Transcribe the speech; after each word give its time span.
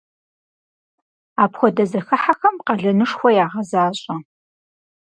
Апхуэдэ 1.43 1.83
зэхыхьэхэм 1.91 2.55
къалэнышхуэ 2.65 3.29
ягъэзащӏэ. 3.43 4.15